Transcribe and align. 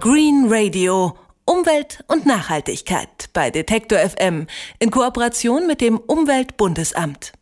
Green 0.00 0.46
Radio. 0.48 1.16
Umwelt 1.44 2.04
und 2.06 2.24
Nachhaltigkeit 2.24 3.30
bei 3.32 3.50
Detektor 3.50 3.98
FM 3.98 4.46
in 4.78 4.92
Kooperation 4.92 5.66
mit 5.66 5.80
dem 5.80 5.98
Umweltbundesamt. 5.98 7.32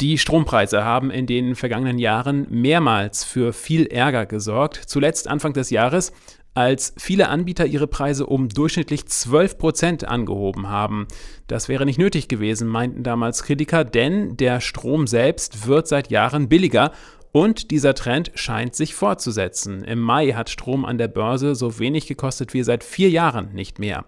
Die 0.00 0.16
Strompreise 0.16 0.84
haben 0.84 1.10
in 1.10 1.26
den 1.26 1.56
vergangenen 1.56 1.98
Jahren 1.98 2.46
mehrmals 2.50 3.24
für 3.24 3.52
viel 3.52 3.86
Ärger 3.86 4.26
gesorgt. 4.26 4.76
Zuletzt 4.86 5.26
Anfang 5.26 5.54
des 5.54 5.70
Jahres, 5.70 6.12
als 6.54 6.94
viele 6.98 7.28
Anbieter 7.28 7.66
ihre 7.66 7.88
Preise 7.88 8.26
um 8.26 8.48
durchschnittlich 8.48 9.08
12 9.08 9.58
Prozent 9.58 10.04
angehoben 10.04 10.68
haben. 10.68 11.08
Das 11.48 11.68
wäre 11.68 11.84
nicht 11.84 11.98
nötig 11.98 12.28
gewesen, 12.28 12.68
meinten 12.68 13.02
damals 13.02 13.42
Kritiker, 13.42 13.82
denn 13.84 14.36
der 14.36 14.60
Strom 14.60 15.08
selbst 15.08 15.66
wird 15.66 15.88
seit 15.88 16.12
Jahren 16.12 16.48
billiger 16.48 16.92
und 17.32 17.70
dieser 17.70 17.94
Trend 17.94 18.30
scheint 18.34 18.74
sich 18.74 18.94
fortzusetzen. 18.94 19.82
Im 19.82 20.00
Mai 20.00 20.32
hat 20.32 20.50
Strom 20.50 20.84
an 20.84 20.98
der 20.98 21.08
Börse 21.08 21.54
so 21.54 21.78
wenig 21.78 22.06
gekostet 22.06 22.52
wie 22.54 22.62
seit 22.62 22.84
vier 22.84 23.08
Jahren 23.08 23.52
nicht 23.54 23.78
mehr. 23.78 24.04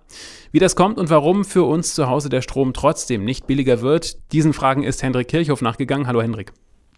Wie 0.53 0.59
das 0.59 0.77
kommt 0.77 0.99
und 0.99 1.11
warum 1.11 1.45
für 1.45 1.65
uns 1.65 1.95
zu 1.95 2.09
Hause 2.09 2.29
der 2.29 2.43
Strom 2.43 2.75
trotzdem 2.75 3.25
nicht 3.25 3.47
billiger 3.47 3.81
wird, 3.81 4.33
diesen 4.33 4.53
Fragen 4.53 4.83
ist 4.83 5.03
Hendrik 5.03 5.29
Kirchhoff 5.29 5.63
nachgegangen. 5.63 6.07
Hallo 6.07 6.21
Hendrik. 6.21 6.53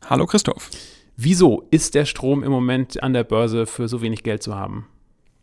Hallo 0.05 0.27
Christoph. 0.27 0.71
Wieso 1.17 1.67
ist 1.71 1.95
der 1.95 2.05
Strom 2.05 2.43
im 2.43 2.51
Moment 2.51 3.03
an 3.03 3.15
der 3.15 3.25
Börse 3.25 3.65
für 3.65 3.89
so 3.89 4.03
wenig 4.03 4.23
Geld 4.23 4.43
zu 4.43 4.55
haben? 4.55 4.87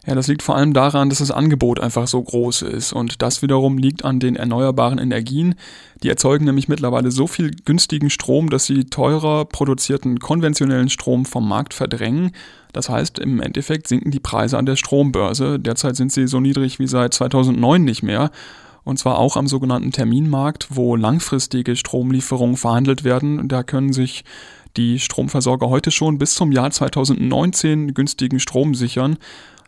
Ja, 0.06 0.16
das 0.16 0.28
liegt 0.28 0.42
vor 0.42 0.58
allem 0.58 0.74
daran, 0.74 1.10
dass 1.10 1.20
das 1.20 1.32
Angebot 1.32 1.80
einfach 1.80 2.08
so 2.08 2.22
groß 2.22 2.64
ist. 2.64 2.92
Und 2.92 3.22
das 3.22 3.42
wiederum 3.42 3.78
liegt 3.78 4.04
an 4.04 4.20
den 4.20 4.36
erneuerbaren 4.36 5.00
Energien. 5.00 5.56
Die 6.04 6.10
erzeugen 6.10 6.44
nämlich 6.44 6.68
mittlerweile 6.68 7.10
so 7.10 7.26
viel 7.26 7.52
günstigen 7.64 8.10
Strom, 8.10 8.50
dass 8.50 8.66
sie 8.66 8.84
teurer 8.84 9.46
produzierten 9.46 10.20
konventionellen 10.20 10.90
Strom 10.90 11.26
vom 11.26 11.48
Markt 11.48 11.74
verdrängen. 11.74 12.32
Das 12.74 12.90
heißt, 12.90 13.20
im 13.20 13.40
Endeffekt 13.40 13.88
sinken 13.88 14.12
die 14.12 14.20
Preise 14.20 14.58
an 14.58 14.66
der 14.66 14.76
Strombörse. 14.76 15.58
Derzeit 15.58 15.96
sind 15.96 16.12
sie 16.12 16.28
so 16.28 16.42
niedrig 16.42 16.80
wie 16.80 16.88
seit 16.88 17.14
2009 17.14 17.84
nicht 17.84 18.04
mehr. 18.04 18.32
Und 18.84 18.98
zwar 18.98 19.20
auch 19.20 19.38
am 19.38 19.48
sogenannten 19.48 19.92
Terminmarkt, 19.92 20.68
wo 20.72 20.96
langfristige 20.96 21.76
Stromlieferungen 21.76 22.58
verhandelt 22.58 23.04
werden. 23.04 23.48
Da 23.48 23.64
können 23.64 23.94
sich 23.94 24.24
die 24.76 25.00
Stromversorger 25.00 25.70
heute 25.70 25.92
schon 25.92 26.18
bis 26.18 26.36
zum 26.36 26.52
Jahr 26.52 26.72
2019 26.72 27.94
günstigen 27.94 28.40
Strom 28.40 28.74
sichern. 28.74 29.18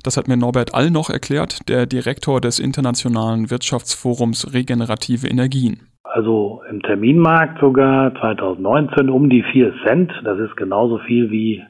Das 0.04 0.18
hat 0.18 0.28
mir 0.28 0.38
Norbert 0.38 0.76
All 0.76 0.92
noch 0.92 1.10
erklärt, 1.10 1.68
der 1.70 1.86
Direktor 1.86 2.42
des 2.42 2.60
Internationalen 2.60 3.50
Wirtschaftsforums 3.50 4.54
Regenerative 4.54 5.28
Energien. 5.28 5.80
Also 6.04 6.62
im 6.70 6.82
Terminmarkt 6.82 7.60
sogar 7.60 8.14
2019 8.16 9.10
um 9.10 9.30
die 9.30 9.44
4 9.44 9.74
Cent. 9.86 10.12
Das 10.24 10.40
ist 10.40 10.56
genauso 10.56 11.00
viel 11.00 11.32
wie 11.32 11.64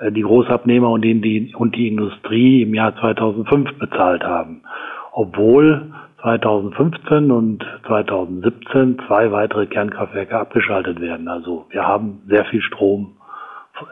äh, 0.00 0.10
die 0.10 0.22
Großabnehmer 0.22 0.90
und 0.90 1.02
die, 1.02 1.54
und 1.56 1.76
die 1.76 1.88
Industrie 1.88 2.62
im 2.62 2.74
Jahr 2.74 2.96
2005 2.96 3.78
bezahlt 3.78 4.24
haben. 4.24 4.62
Obwohl 5.12 5.92
2015 6.22 7.30
und 7.30 7.64
2017 7.86 8.98
zwei 9.06 9.30
weitere 9.30 9.66
Kernkraftwerke 9.66 10.38
abgeschaltet 10.38 11.00
werden. 11.00 11.28
Also 11.28 11.66
wir 11.70 11.86
haben 11.86 12.22
sehr 12.28 12.44
viel 12.46 12.62
Strom, 12.62 13.16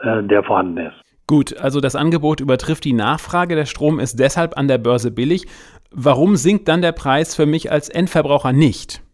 äh, 0.01 0.23
der 0.23 0.43
vorhanden 0.43 0.77
ist. 0.77 1.01
Gut, 1.27 1.57
also 1.59 1.81
das 1.81 1.95
Angebot 1.95 2.39
übertrifft 2.39 2.83
die 2.85 2.93
Nachfrage. 2.93 3.55
Der 3.55 3.65
Strom 3.65 3.99
ist 3.99 4.19
deshalb 4.19 4.57
an 4.57 4.67
der 4.67 4.77
Börse 4.77 5.11
billig. 5.11 5.47
Warum 5.91 6.35
sinkt 6.35 6.67
dann 6.67 6.81
der 6.81 6.91
Preis 6.91 7.35
für 7.35 7.45
mich 7.45 7.71
als 7.71 7.89
Endverbraucher 7.89 8.53
nicht? 8.53 9.04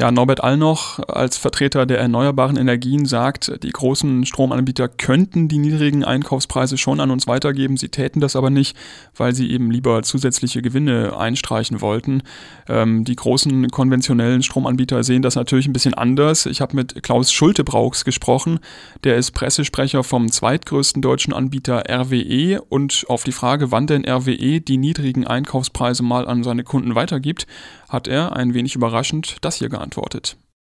Ja, 0.00 0.10
Norbert 0.10 0.42
Allnoch 0.42 0.98
als 1.08 1.36
Vertreter 1.36 1.84
der 1.84 1.98
erneuerbaren 1.98 2.56
Energien 2.56 3.04
sagt, 3.04 3.62
die 3.62 3.68
großen 3.68 4.24
Stromanbieter 4.24 4.88
könnten 4.88 5.46
die 5.46 5.58
niedrigen 5.58 6.04
Einkaufspreise 6.04 6.78
schon 6.78 7.00
an 7.00 7.10
uns 7.10 7.26
weitergeben, 7.26 7.76
sie 7.76 7.90
täten 7.90 8.18
das 8.18 8.34
aber 8.34 8.48
nicht, 8.48 8.74
weil 9.14 9.34
sie 9.34 9.50
eben 9.50 9.70
lieber 9.70 10.02
zusätzliche 10.02 10.62
Gewinne 10.62 11.18
einstreichen 11.18 11.82
wollten. 11.82 12.22
Ähm, 12.66 13.04
die 13.04 13.14
großen 13.14 13.70
konventionellen 13.70 14.42
Stromanbieter 14.42 15.04
sehen 15.04 15.20
das 15.20 15.34
natürlich 15.34 15.66
ein 15.66 15.74
bisschen 15.74 15.92
anders. 15.92 16.46
Ich 16.46 16.62
habe 16.62 16.76
mit 16.76 17.02
Klaus 17.02 17.30
Schultebrauchs 17.30 18.06
gesprochen, 18.06 18.60
der 19.04 19.18
ist 19.18 19.32
Pressesprecher 19.32 20.02
vom 20.02 20.32
zweitgrößten 20.32 21.02
deutschen 21.02 21.34
Anbieter 21.34 21.84
RWE 21.90 22.62
und 22.70 23.04
auf 23.08 23.24
die 23.24 23.32
Frage, 23.32 23.70
wann 23.70 23.86
denn 23.86 24.08
RWE 24.08 24.62
die 24.62 24.78
niedrigen 24.78 25.26
Einkaufspreise 25.26 26.02
mal 26.02 26.26
an 26.26 26.42
seine 26.42 26.64
Kunden 26.64 26.94
weitergibt, 26.94 27.46
hat 27.90 28.08
er 28.08 28.34
ein 28.34 28.54
wenig 28.54 28.76
überraschend 28.76 29.36
das 29.42 29.56
hier 29.56 29.68
geantwortet. 29.68 29.89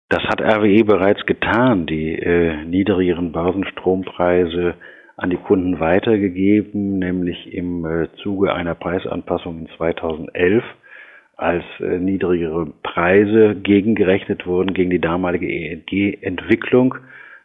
Das 0.09 0.23
hat 0.23 0.41
RWE 0.41 0.85
bereits 0.85 1.25
getan, 1.25 1.85
die 1.85 2.13
äh, 2.13 2.63
niedrigeren 2.65 3.33
Börsenstrompreise 3.33 4.75
an 5.17 5.29
die 5.29 5.37
Kunden 5.37 5.79
weitergegeben, 5.79 6.99
nämlich 6.99 7.53
im 7.53 7.85
äh, 7.85 8.07
Zuge 8.23 8.53
einer 8.53 8.75
Preisanpassung 8.75 9.59
in 9.59 9.69
2011, 9.75 10.63
als 11.35 11.63
äh, 11.79 11.99
niedrigere 11.99 12.67
Preise 12.83 13.55
gegengerechnet 13.55 14.45
wurden 14.45 14.73
gegen 14.73 14.91
die 14.91 15.01
damalige 15.01 15.47
EEG-Entwicklung. 15.47 16.95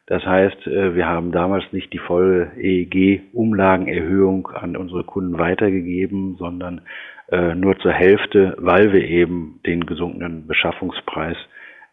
Das 0.06 0.24
heißt, 0.24 0.66
äh, 0.66 0.94
wir 0.94 1.06
haben 1.06 1.32
damals 1.32 1.64
nicht 1.72 1.92
die 1.92 1.98
volle 1.98 2.52
EEG-Umlagenerhöhung 2.58 4.48
an 4.48 4.76
unsere 4.76 5.04
Kunden 5.04 5.38
weitergegeben, 5.38 6.36
sondern 6.38 6.82
äh, 7.30 7.54
nur 7.54 7.78
zur 7.78 7.92
Hälfte, 7.92 8.54
weil 8.58 8.92
wir 8.92 9.04
eben 9.04 9.60
den 9.66 9.86
gesunkenen 9.86 10.46
Beschaffungspreis 10.46 11.36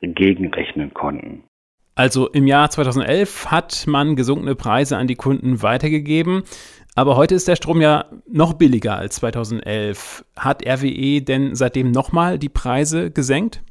gegenrechnen 0.01 0.93
konnten. 0.93 1.43
Also 1.95 2.29
im 2.29 2.47
Jahr 2.47 2.69
2011 2.69 3.47
hat 3.51 3.85
man 3.85 4.15
gesunkene 4.15 4.55
Preise 4.55 4.95
an 4.95 5.07
die 5.07 5.15
Kunden 5.15 5.61
weitergegeben. 5.61 6.43
Aber 6.95 7.17
heute 7.17 7.35
ist 7.35 7.47
der 7.47 7.57
Strom 7.57 7.81
ja 7.81 8.05
noch 8.25 8.53
billiger 8.53 8.95
als 8.95 9.15
2011. 9.15 10.23
Hat 10.37 10.65
RWE 10.65 11.21
denn 11.21 11.55
seitdem 11.55 11.91
nochmal 11.91 12.39
die 12.39 12.49
Preise 12.49 13.11
gesenkt? 13.11 13.61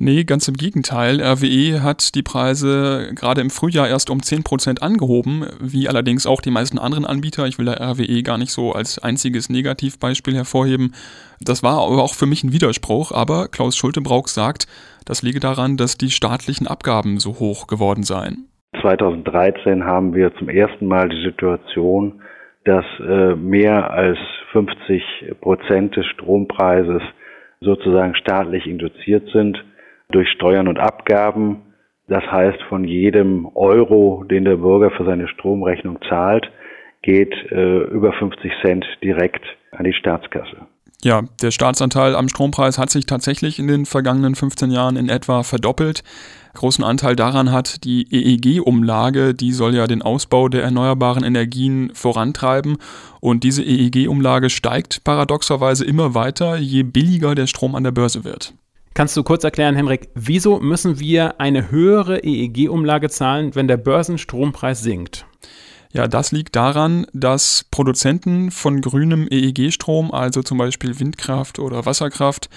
Nee, 0.00 0.24
ganz 0.24 0.48
im 0.48 0.54
Gegenteil. 0.54 1.20
RWE 1.20 1.84
hat 1.84 2.16
die 2.16 2.24
Preise 2.24 3.12
gerade 3.14 3.40
im 3.40 3.48
Frühjahr 3.50 3.88
erst 3.88 4.10
um 4.10 4.18
10% 4.18 4.82
angehoben, 4.82 5.46
wie 5.60 5.88
allerdings 5.88 6.26
auch 6.26 6.40
die 6.40 6.50
meisten 6.50 6.80
anderen 6.80 7.04
Anbieter. 7.04 7.46
Ich 7.46 7.58
will 7.58 7.66
da 7.66 7.74
RWE 7.74 8.24
gar 8.24 8.36
nicht 8.36 8.50
so 8.50 8.72
als 8.72 8.98
einziges 8.98 9.50
Negativbeispiel 9.50 10.34
hervorheben. 10.34 10.94
Das 11.40 11.62
war 11.62 11.74
aber 11.74 12.02
auch 12.02 12.14
für 12.14 12.26
mich 12.26 12.42
ein 12.42 12.52
Widerspruch, 12.52 13.12
aber 13.12 13.46
Klaus 13.46 13.76
Schultebrauch 13.76 14.26
sagt, 14.26 14.66
das 15.06 15.22
liege 15.22 15.38
daran, 15.38 15.76
dass 15.76 15.96
die 15.96 16.10
staatlichen 16.10 16.66
Abgaben 16.66 17.18
so 17.20 17.38
hoch 17.38 17.68
geworden 17.68 18.02
seien. 18.02 18.48
2013 18.80 19.84
haben 19.84 20.12
wir 20.12 20.34
zum 20.34 20.48
ersten 20.48 20.86
Mal 20.86 21.08
die 21.08 21.22
Situation, 21.22 22.20
dass 22.64 22.84
äh, 22.98 23.36
mehr 23.36 23.92
als 23.92 24.18
50 24.50 25.02
Prozent 25.40 25.96
des 25.96 26.06
Strompreises 26.06 27.02
sozusagen 27.60 28.16
staatlich 28.16 28.66
induziert 28.66 29.28
sind 29.32 29.62
durch 30.14 30.28
Steuern 30.30 30.68
und 30.68 30.78
Abgaben. 30.78 31.74
Das 32.06 32.24
heißt, 32.24 32.62
von 32.68 32.84
jedem 32.84 33.46
Euro, 33.54 34.24
den 34.24 34.44
der 34.44 34.56
Bürger 34.56 34.90
für 34.90 35.04
seine 35.04 35.28
Stromrechnung 35.28 35.98
zahlt, 36.08 36.50
geht 37.02 37.34
äh, 37.50 37.78
über 37.84 38.12
50 38.12 38.52
Cent 38.62 38.84
direkt 39.02 39.44
an 39.72 39.84
die 39.84 39.92
Staatskasse. 39.92 40.66
Ja, 41.02 41.22
der 41.42 41.50
Staatsanteil 41.50 42.14
am 42.16 42.28
Strompreis 42.30 42.78
hat 42.78 42.88
sich 42.88 43.04
tatsächlich 43.04 43.58
in 43.58 43.66
den 43.66 43.84
vergangenen 43.84 44.34
15 44.34 44.70
Jahren 44.70 44.96
in 44.96 45.10
etwa 45.10 45.42
verdoppelt. 45.42 46.02
Großen 46.54 46.82
Anteil 46.82 47.14
daran 47.14 47.52
hat 47.52 47.84
die 47.84 48.06
EEG-Umlage, 48.10 49.34
die 49.34 49.52
soll 49.52 49.74
ja 49.74 49.86
den 49.86 50.00
Ausbau 50.00 50.48
der 50.48 50.62
erneuerbaren 50.62 51.24
Energien 51.24 51.90
vorantreiben. 51.94 52.78
Und 53.20 53.44
diese 53.44 53.62
EEG-Umlage 53.62 54.48
steigt 54.48 55.04
paradoxerweise 55.04 55.84
immer 55.84 56.14
weiter, 56.14 56.56
je 56.56 56.84
billiger 56.84 57.34
der 57.34 57.48
Strom 57.48 57.74
an 57.74 57.84
der 57.84 57.90
Börse 57.90 58.24
wird. 58.24 58.54
Kannst 58.94 59.16
du 59.16 59.24
kurz 59.24 59.42
erklären, 59.42 59.74
Henrik, 59.74 60.08
wieso 60.14 60.60
müssen 60.60 61.00
wir 61.00 61.40
eine 61.40 61.72
höhere 61.72 62.22
EEG-Umlage 62.22 63.10
zahlen, 63.10 63.56
wenn 63.56 63.66
der 63.66 63.76
Börsenstrompreis 63.76 64.82
sinkt? 64.82 65.26
Ja, 65.92 66.06
das 66.06 66.30
liegt 66.30 66.54
daran, 66.54 67.04
dass 67.12 67.66
Produzenten 67.72 68.52
von 68.52 68.80
grünem 68.80 69.26
EEG-Strom, 69.28 70.12
also 70.12 70.44
zum 70.44 70.58
Beispiel 70.58 71.00
Windkraft 71.00 71.58
oder 71.58 71.86
Wasserkraft, 71.86 72.48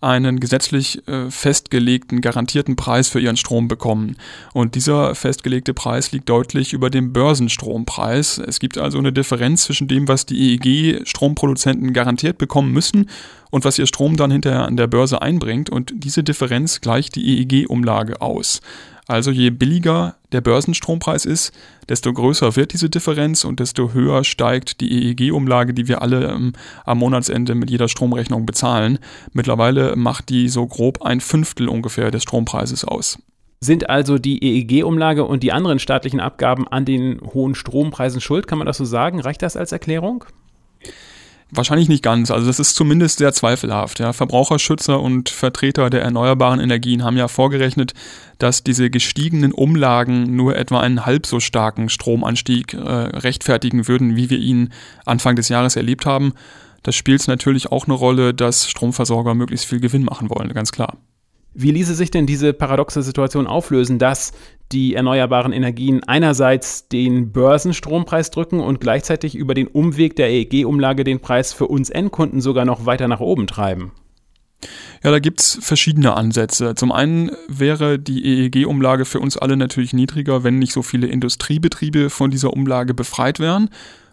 einen 0.00 0.40
gesetzlich 0.40 1.06
äh, 1.08 1.30
festgelegten, 1.30 2.20
garantierten 2.20 2.76
Preis 2.76 3.08
für 3.08 3.20
ihren 3.20 3.36
Strom 3.36 3.68
bekommen. 3.68 4.16
Und 4.52 4.74
dieser 4.74 5.14
festgelegte 5.14 5.74
Preis 5.74 6.12
liegt 6.12 6.28
deutlich 6.28 6.72
über 6.72 6.90
dem 6.90 7.12
Börsenstrompreis. 7.12 8.38
Es 8.38 8.60
gibt 8.60 8.78
also 8.78 8.98
eine 8.98 9.12
Differenz 9.12 9.64
zwischen 9.64 9.88
dem, 9.88 10.08
was 10.08 10.26
die 10.26 10.54
EEG-Stromproduzenten 10.54 11.92
garantiert 11.92 12.38
bekommen 12.38 12.72
müssen 12.72 13.08
und 13.50 13.64
was 13.64 13.78
ihr 13.78 13.86
Strom 13.86 14.16
dann 14.16 14.30
hinterher 14.30 14.66
an 14.66 14.76
der 14.76 14.86
Börse 14.86 15.20
einbringt. 15.22 15.70
Und 15.70 15.92
diese 15.94 16.22
Differenz 16.22 16.80
gleicht 16.80 17.16
die 17.16 17.40
EEG-Umlage 17.40 18.20
aus. 18.20 18.60
Also 19.08 19.30
je 19.30 19.48
billiger 19.48 20.16
der 20.32 20.42
Börsenstrompreis 20.42 21.24
ist, 21.24 21.52
desto 21.88 22.12
größer 22.12 22.56
wird 22.56 22.74
diese 22.74 22.90
Differenz 22.90 23.44
und 23.44 23.58
desto 23.58 23.94
höher 23.94 24.22
steigt 24.22 24.82
die 24.82 25.08
EEG-Umlage, 25.08 25.72
die 25.72 25.88
wir 25.88 26.02
alle 26.02 26.26
ähm, 26.26 26.52
am 26.84 26.98
Monatsende 26.98 27.54
mit 27.54 27.70
jeder 27.70 27.88
Stromrechnung 27.88 28.44
bezahlen. 28.44 28.98
Mittlerweile 29.32 29.96
macht 29.96 30.28
die 30.28 30.50
so 30.50 30.66
grob 30.66 31.00
ein 31.00 31.20
Fünftel 31.20 31.68
ungefähr 31.68 32.10
des 32.10 32.22
Strompreises 32.24 32.84
aus. 32.84 33.18
Sind 33.60 33.88
also 33.88 34.18
die 34.18 34.44
EEG-Umlage 34.44 35.24
und 35.24 35.42
die 35.42 35.52
anderen 35.52 35.78
staatlichen 35.78 36.20
Abgaben 36.20 36.68
an 36.68 36.84
den 36.84 37.18
hohen 37.32 37.54
Strompreisen 37.54 38.20
schuld? 38.20 38.46
Kann 38.46 38.58
man 38.58 38.66
das 38.66 38.76
so 38.76 38.84
sagen? 38.84 39.20
Reicht 39.20 39.40
das 39.40 39.56
als 39.56 39.72
Erklärung? 39.72 40.26
Wahrscheinlich 41.50 41.88
nicht 41.88 42.02
ganz. 42.02 42.30
Also 42.30 42.46
das 42.46 42.60
ist 42.60 42.74
zumindest 42.74 43.18
sehr 43.18 43.32
zweifelhaft. 43.32 44.00
Ja. 44.00 44.12
Verbraucherschützer 44.12 45.00
und 45.00 45.30
Vertreter 45.30 45.88
der 45.88 46.02
erneuerbaren 46.02 46.60
Energien 46.60 47.02
haben 47.02 47.16
ja 47.16 47.26
vorgerechnet, 47.26 47.94
dass 48.36 48.62
diese 48.62 48.90
gestiegenen 48.90 49.52
Umlagen 49.52 50.36
nur 50.36 50.56
etwa 50.56 50.80
einen 50.80 51.06
halb 51.06 51.26
so 51.26 51.40
starken 51.40 51.88
Stromanstieg 51.88 52.74
äh, 52.74 52.78
rechtfertigen 52.78 53.88
würden, 53.88 54.14
wie 54.14 54.28
wir 54.28 54.38
ihn 54.38 54.74
Anfang 55.06 55.36
des 55.36 55.48
Jahres 55.48 55.76
erlebt 55.76 56.04
haben. 56.04 56.34
Da 56.82 56.92
spielt 56.92 57.26
natürlich 57.28 57.72
auch 57.72 57.86
eine 57.86 57.94
Rolle, 57.94 58.34
dass 58.34 58.68
Stromversorger 58.68 59.34
möglichst 59.34 59.66
viel 59.66 59.80
Gewinn 59.80 60.04
machen 60.04 60.28
wollen, 60.28 60.52
ganz 60.52 60.70
klar. 60.70 60.98
Wie 61.54 61.70
ließe 61.70 61.94
sich 61.94 62.10
denn 62.10 62.26
diese 62.26 62.52
paradoxe 62.52 63.02
Situation 63.02 63.46
auflösen, 63.46 63.98
dass 63.98 64.32
die 64.72 64.94
erneuerbaren 64.94 65.52
Energien 65.52 66.02
einerseits 66.04 66.88
den 66.88 67.32
Börsenstrompreis 67.32 68.30
drücken 68.30 68.60
und 68.60 68.80
gleichzeitig 68.80 69.34
über 69.34 69.54
den 69.54 69.66
Umweg 69.66 70.16
der 70.16 70.30
EEG-Umlage 70.30 71.04
den 71.04 71.20
Preis 71.20 71.52
für 71.52 71.66
uns 71.66 71.90
Endkunden 71.90 72.40
sogar 72.40 72.64
noch 72.64 72.86
weiter 72.86 73.08
nach 73.08 73.20
oben 73.20 73.46
treiben? 73.46 73.92
Ja, 75.04 75.12
da 75.12 75.20
gibt 75.20 75.40
es 75.40 75.58
verschiedene 75.62 76.14
Ansätze. 76.14 76.74
Zum 76.74 76.90
einen 76.90 77.30
wäre 77.48 77.98
die 77.98 78.24
EEG-Umlage 78.24 79.04
für 79.04 79.20
uns 79.20 79.36
alle 79.36 79.56
natürlich 79.56 79.92
niedriger, 79.92 80.42
wenn 80.42 80.58
nicht 80.58 80.72
so 80.72 80.82
viele 80.82 81.06
Industriebetriebe 81.06 82.10
von 82.10 82.30
dieser 82.30 82.52
Umlage 82.52 82.94
befreit 82.94 83.38
wären 83.38 83.70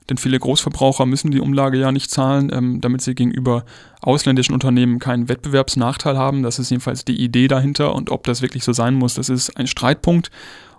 denn 0.10 0.18
viele 0.18 0.40
Großverbraucher 0.40 1.06
müssen 1.06 1.32
die 1.32 1.40
Umlage 1.40 1.80
ja 1.80 1.92
nicht 1.92 2.12
zahlen, 2.12 2.52
ähm, 2.54 2.82
damit 2.82 3.02
sie 3.02 3.16
gegenüber 3.16 3.66
ausländischen 4.02 4.54
Unternehmen 4.54 5.00
keinen 5.00 5.30
Wettbewerbsnachteil 5.30 6.18
haben. 6.18 6.44
Das 6.44 6.60
ist 6.60 6.70
jedenfalls 6.70 7.06
die 7.06 7.20
Idee 7.20 7.48
dahinter 7.48 7.96
und 7.96 8.12
ob 8.12 8.24
das 8.26 8.42
wirklich 8.42 8.64
so 8.64 8.74
sein 8.74 8.94
muss, 8.94 9.16
das 9.16 9.30
ist 9.30 9.58
ein 9.58 9.68
Streitpunkt. 9.68 10.30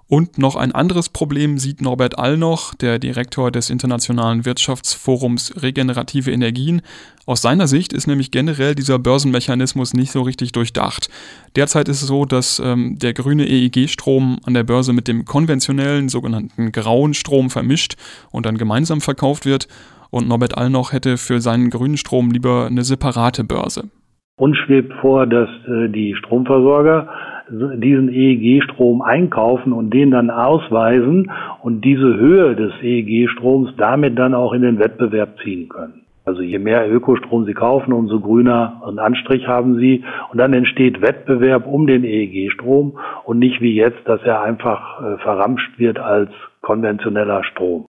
Und 0.08 0.38
noch 0.38 0.54
ein 0.54 0.70
anderes 0.70 1.08
Problem 1.08 1.58
sieht 1.58 1.80
Norbert 1.80 2.16
Allnoch, 2.16 2.74
der 2.74 3.00
Direktor 3.00 3.50
des 3.50 3.70
Internationalen 3.70 4.44
Wirtschaftsforums 4.44 5.60
Regenerative 5.62 6.30
Energien. 6.30 6.82
Aus 7.26 7.42
seiner 7.42 7.66
Sicht 7.66 7.92
ist 7.92 8.06
nämlich 8.06 8.30
generell 8.30 8.76
dieser 8.76 9.00
Börsenmechanismus 9.00 9.94
nicht 9.94 10.12
so 10.12 10.22
richtig 10.22 10.52
durchdacht. 10.52 11.08
Derzeit 11.56 11.88
ist 11.88 12.02
es 12.02 12.08
so, 12.08 12.24
dass 12.24 12.62
ähm, 12.64 12.96
der 13.00 13.14
grüne 13.14 13.48
EEG-Strom 13.48 14.38
an 14.46 14.54
der 14.54 14.62
Börse 14.62 14.92
mit 14.92 15.08
dem 15.08 15.24
konventionellen 15.24 16.08
sogenannten 16.08 16.70
grauen 16.70 17.12
Strom 17.12 17.50
vermischt 17.50 17.96
und 18.30 18.46
dann 18.46 18.58
gemeinsam 18.58 19.00
verkauft 19.00 19.44
wird. 19.44 19.66
Und 20.10 20.28
Norbert 20.28 20.56
Allnoch 20.56 20.92
hätte 20.92 21.16
für 21.16 21.40
seinen 21.40 21.68
grünen 21.68 21.96
Strom 21.96 22.30
lieber 22.30 22.66
eine 22.66 22.84
separate 22.84 23.42
Börse. 23.42 23.90
Uns 24.38 24.56
schwebt 24.58 24.92
vor, 25.00 25.26
dass 25.26 25.48
äh, 25.66 25.88
die 25.88 26.14
Stromversorger 26.14 27.08
diesen 27.50 28.08
EEG-Strom 28.08 29.02
einkaufen 29.02 29.72
und 29.72 29.90
den 29.90 30.10
dann 30.10 30.30
ausweisen 30.30 31.30
und 31.62 31.84
diese 31.84 32.16
Höhe 32.16 32.56
des 32.56 32.72
EEG-Stroms 32.82 33.74
damit 33.76 34.18
dann 34.18 34.34
auch 34.34 34.52
in 34.52 34.62
den 34.62 34.78
Wettbewerb 34.78 35.36
ziehen 35.42 35.68
können. 35.68 36.02
Also 36.26 36.42
je 36.42 36.58
mehr 36.58 36.92
Ökostrom 36.92 37.44
Sie 37.44 37.54
kaufen, 37.54 37.92
umso 37.92 38.18
grüner 38.18 38.82
einen 38.84 38.98
Anstrich 38.98 39.46
haben 39.46 39.78
Sie. 39.78 40.02
Und 40.32 40.38
dann 40.38 40.52
entsteht 40.52 41.00
Wettbewerb 41.00 41.66
um 41.66 41.86
den 41.86 42.02
EEG-Strom 42.02 42.98
und 43.24 43.38
nicht 43.38 43.60
wie 43.60 43.76
jetzt, 43.76 44.00
dass 44.06 44.20
er 44.22 44.42
einfach 44.42 45.00
äh, 45.00 45.18
verramscht 45.18 45.78
wird 45.78 46.00
als 46.00 46.30
konventioneller 46.62 47.44
Strom. 47.44 47.86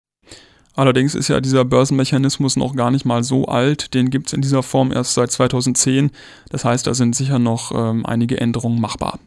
Allerdings 0.73 1.13
ist 1.13 1.27
ja 1.27 1.41
dieser 1.41 1.65
Börsenmechanismus 1.65 2.55
noch 2.55 2.73
gar 2.73 2.89
nicht 2.89 3.05
mal 3.05 3.23
so 3.23 3.45
alt. 3.45 3.93
Den 3.93 4.09
gibt 4.09 4.27
es 4.27 4.33
in 4.33 4.39
dieser 4.39 4.63
Form 4.63 4.93
erst 4.93 5.13
seit 5.13 5.29
2010. 5.29 6.11
Das 6.49 6.63
heißt, 6.63 6.87
da 6.87 6.93
sind 6.93 7.13
sicher 7.15 7.37
noch 7.37 7.73
ähm, 7.75 8.05
einige 8.05 8.39
Änderungen 8.39 8.79
machbar. 8.79 9.19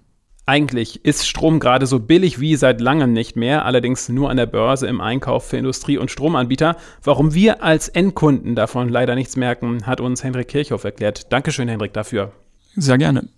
Eigentlich 0.46 1.06
ist 1.06 1.26
Strom 1.26 1.58
gerade 1.58 1.86
so 1.86 1.98
billig 2.00 2.38
wie 2.38 2.56
seit 2.56 2.78
langem 2.82 3.14
nicht 3.14 3.34
mehr, 3.34 3.64
allerdings 3.64 4.10
nur 4.10 4.28
an 4.28 4.36
der 4.36 4.44
Börse 4.44 4.86
im 4.86 5.00
Einkauf 5.00 5.48
für 5.48 5.56
Industrie- 5.56 5.96
und 5.96 6.10
Stromanbieter. 6.10 6.76
Warum 7.02 7.32
wir 7.32 7.62
als 7.62 7.88
Endkunden 7.88 8.54
davon 8.54 8.90
leider 8.90 9.14
nichts 9.14 9.36
merken, 9.36 9.86
hat 9.86 10.02
uns 10.02 10.22
Hendrik 10.22 10.48
Kirchhoff 10.48 10.84
erklärt. 10.84 11.32
Dankeschön, 11.32 11.68
Hendrik, 11.68 11.94
dafür. 11.94 12.32
Sehr 12.76 12.98
gerne. 12.98 13.28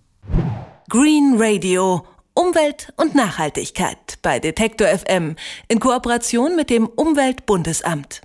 Green 0.89 1.35
Radio. 1.37 2.05
Umwelt 2.33 2.93
und 2.97 3.15
Nachhaltigkeit 3.15 4.19
bei 4.21 4.39
Detektor 4.39 4.87
FM 4.87 5.37
in 5.69 5.79
Kooperation 5.79 6.55
mit 6.55 6.69
dem 6.69 6.87
Umweltbundesamt. 6.87 8.21